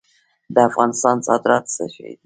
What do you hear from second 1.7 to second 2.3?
څه دي؟